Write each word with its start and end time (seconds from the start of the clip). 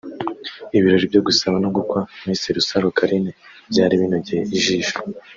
Ibirori 0.77 1.05
byo 1.11 1.21
gusaba 1.27 1.55
no 1.63 1.69
gukwa 1.75 1.99
Miss 2.25 2.43
Rusaro 2.55 2.87
Carine 2.97 3.31
byari 3.71 3.93
binogeye 4.01 4.43
ijisho 4.57 4.97